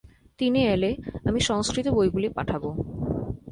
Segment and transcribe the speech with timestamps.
[0.39, 0.91] তিনি এলে
[1.27, 2.63] আমি সংস্কৃত বইগুলি পাঠাব।